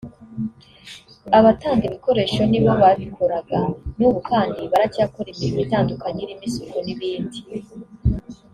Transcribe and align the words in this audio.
abatanga 1.37 1.83
ibikoresho 1.85 2.41
ni 2.51 2.59
bo 2.63 2.71
babikoraga 2.81 3.59
n’ubu 3.97 4.19
kandi 4.29 4.61
baracyakora 4.71 5.27
imirimo 5.31 5.59
itandukanye 5.65 6.19
irimo 6.25 6.43
isuku 6.49 6.77
n’ibindi 6.85 7.39